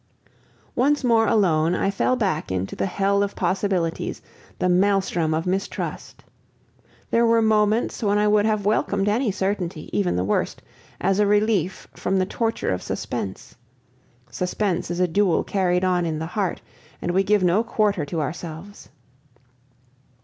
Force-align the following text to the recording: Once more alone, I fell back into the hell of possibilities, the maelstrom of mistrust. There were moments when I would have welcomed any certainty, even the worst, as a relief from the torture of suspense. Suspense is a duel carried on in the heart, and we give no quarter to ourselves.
Once 0.75 1.03
more 1.03 1.27
alone, 1.27 1.75
I 1.75 1.91
fell 1.91 2.15
back 2.15 2.51
into 2.51 2.75
the 2.75 2.87
hell 2.87 3.21
of 3.21 3.35
possibilities, 3.35 4.19
the 4.57 4.67
maelstrom 4.67 5.31
of 5.31 5.45
mistrust. 5.45 6.23
There 7.11 7.23
were 7.23 7.39
moments 7.43 8.01
when 8.01 8.17
I 8.17 8.27
would 8.27 8.47
have 8.47 8.65
welcomed 8.65 9.07
any 9.07 9.29
certainty, 9.31 9.95
even 9.95 10.15
the 10.15 10.23
worst, 10.23 10.63
as 10.99 11.19
a 11.19 11.27
relief 11.27 11.87
from 11.93 12.17
the 12.17 12.25
torture 12.25 12.71
of 12.71 12.81
suspense. 12.81 13.53
Suspense 14.31 14.89
is 14.89 14.99
a 14.99 15.07
duel 15.07 15.43
carried 15.43 15.83
on 15.83 16.03
in 16.07 16.17
the 16.17 16.25
heart, 16.25 16.61
and 16.99 17.11
we 17.11 17.21
give 17.23 17.43
no 17.43 17.63
quarter 17.63 18.03
to 18.05 18.21
ourselves. 18.21 18.89